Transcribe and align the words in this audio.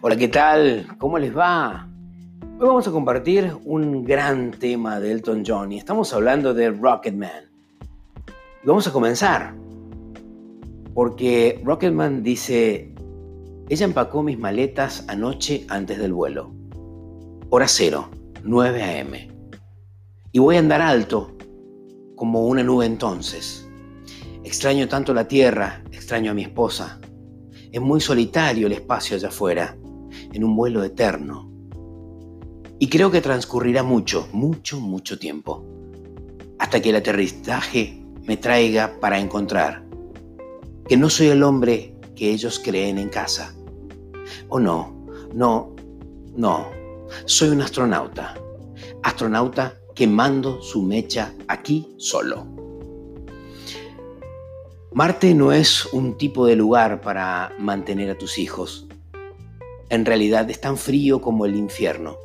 Hola, 0.00 0.14
¿qué 0.14 0.28
tal? 0.28 0.86
¿Cómo 0.98 1.18
les 1.18 1.36
va? 1.36 1.88
Hoy 2.60 2.68
vamos 2.68 2.86
a 2.86 2.92
compartir 2.92 3.52
un 3.64 4.04
gran 4.04 4.52
tema 4.52 5.00
de 5.00 5.10
Elton 5.10 5.42
John 5.44 5.72
y 5.72 5.78
estamos 5.78 6.12
hablando 6.12 6.54
de 6.54 6.70
Rocketman. 6.70 7.50
Vamos 8.62 8.86
a 8.86 8.92
comenzar. 8.92 9.56
Porque 10.94 11.60
Rocketman 11.64 12.22
dice, 12.22 12.94
ella 13.68 13.84
empacó 13.84 14.22
mis 14.22 14.38
maletas 14.38 15.04
anoche 15.08 15.66
antes 15.68 15.98
del 15.98 16.12
vuelo. 16.12 16.54
Hora 17.50 17.66
cero, 17.66 18.08
9 18.44 18.80
a.m. 18.80 19.28
Y 20.30 20.38
voy 20.38 20.54
a 20.54 20.60
andar 20.60 20.80
alto, 20.80 21.36
como 22.14 22.46
una 22.46 22.62
nube 22.62 22.86
entonces. 22.86 23.68
Extraño 24.44 24.86
tanto 24.86 25.12
la 25.12 25.26
tierra, 25.26 25.82
extraño 25.90 26.30
a 26.30 26.34
mi 26.34 26.42
esposa. 26.42 27.00
Es 27.72 27.80
muy 27.80 28.00
solitario 28.00 28.68
el 28.68 28.74
espacio 28.74 29.16
allá 29.16 29.26
afuera 29.26 29.76
en 30.32 30.44
un 30.44 30.56
vuelo 30.56 30.84
eterno. 30.84 31.50
Y 32.78 32.88
creo 32.88 33.10
que 33.10 33.20
transcurrirá 33.20 33.82
mucho, 33.82 34.28
mucho, 34.32 34.78
mucho 34.80 35.18
tiempo, 35.18 35.64
hasta 36.58 36.80
que 36.80 36.90
el 36.90 36.96
aterrizaje 36.96 38.04
me 38.24 38.36
traiga 38.36 38.98
para 39.00 39.18
encontrar 39.18 39.84
que 40.86 40.96
no 40.96 41.10
soy 41.10 41.28
el 41.28 41.42
hombre 41.42 41.96
que 42.14 42.30
ellos 42.30 42.60
creen 42.62 42.98
en 42.98 43.08
casa. 43.08 43.54
O 44.48 44.60
no, 44.60 45.06
no, 45.34 45.74
no, 46.36 46.68
soy 47.24 47.50
un 47.50 47.62
astronauta, 47.62 48.34
astronauta 49.02 49.74
quemando 49.94 50.62
su 50.62 50.82
mecha 50.82 51.34
aquí 51.48 51.94
solo. 51.98 52.46
Marte 54.92 55.34
no 55.34 55.52
es 55.52 55.86
un 55.92 56.16
tipo 56.16 56.46
de 56.46 56.56
lugar 56.56 57.00
para 57.00 57.54
mantener 57.58 58.10
a 58.10 58.18
tus 58.18 58.38
hijos 58.38 58.87
en 59.90 60.04
realidad 60.04 60.50
es 60.50 60.60
tan 60.60 60.76
frío 60.76 61.20
como 61.20 61.46
el 61.46 61.56
infierno 61.56 62.16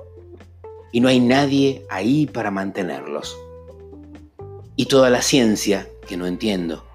y 0.93 0.99
no 0.99 1.09
hay 1.09 1.19
nadie 1.19 1.85
ahí 1.89 2.27
para 2.27 2.51
mantenerlos. 2.51 3.35
Y 4.75 4.85
toda 4.85 5.09
la 5.09 5.21
ciencia, 5.21 5.89
que 6.07 6.15
no 6.15 6.27
entiendo. 6.27 6.85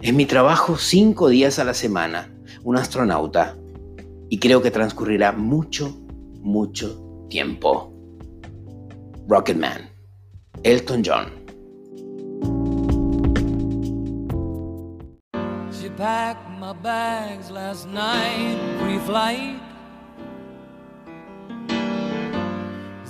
Es 0.00 0.14
mi 0.14 0.26
trabajo 0.26 0.76
cinco 0.78 1.28
días 1.28 1.58
a 1.58 1.64
la 1.64 1.74
semana, 1.74 2.32
un 2.62 2.76
astronauta, 2.76 3.56
y 4.28 4.38
creo 4.38 4.62
que 4.62 4.70
transcurrirá 4.70 5.32
mucho, 5.32 5.96
mucho 6.40 7.26
tiempo. 7.28 7.92
Rocketman, 9.28 9.90
Elton 10.62 11.02
John. 11.04 11.26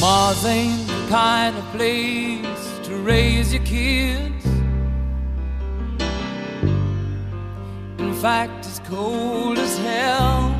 Mars 0.00 0.44
ain't 0.44 0.86
the 0.86 1.06
kind 1.08 1.56
of 1.56 1.64
place 1.72 2.78
to 2.84 2.96
raise 2.96 3.52
your 3.52 3.62
kids. 3.64 4.46
In 7.98 8.14
fact, 8.14 8.66
it's 8.66 8.78
cold 8.88 9.58
as 9.58 9.76
hell. 9.78 10.54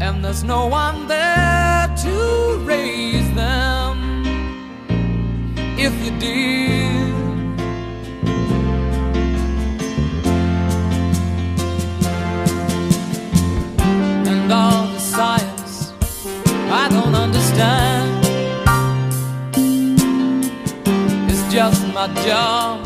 And 0.00 0.24
there's 0.24 0.42
no 0.42 0.66
one 0.66 1.06
there 1.06 1.94
to 2.04 2.58
raise. 2.64 3.15
If 5.88 6.04
you 6.04 6.10
did, 6.18 7.14
and 14.26 14.52
all 14.52 14.88
the 14.88 14.98
science 14.98 15.92
I 16.82 16.88
don't 16.90 17.14
understand. 17.14 18.26
It's 21.30 21.52
just 21.54 21.86
my 21.94 22.08
job 22.26 22.85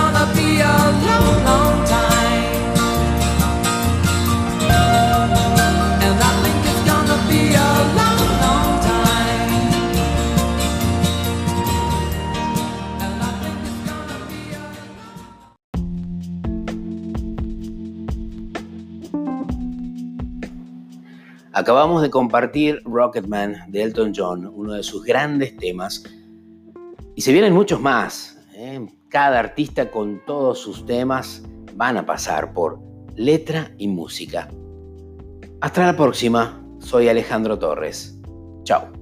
Acabamos 21.53 22.01
de 22.01 22.09
compartir 22.09 22.81
Rocketman 22.85 23.55
de 23.67 23.83
Elton 23.83 24.13
John, 24.15 24.49
uno 24.53 24.73
de 24.73 24.83
sus 24.83 25.03
grandes 25.03 25.57
temas. 25.57 26.03
Y 27.15 27.21
se 27.21 27.33
vienen 27.33 27.53
muchos 27.53 27.81
más. 27.81 28.39
¿eh? 28.53 28.87
Cada 29.09 29.39
artista 29.39 29.91
con 29.91 30.21
todos 30.25 30.59
sus 30.59 30.85
temas 30.85 31.43
van 31.75 31.97
a 31.97 32.05
pasar 32.05 32.53
por 32.53 32.79
letra 33.15 33.71
y 33.77 33.87
música. 33.87 34.47
Hasta 35.59 35.85
la 35.85 35.97
próxima. 35.97 36.57
Soy 36.79 37.09
Alejandro 37.09 37.59
Torres. 37.59 38.17
Chao. 38.63 39.00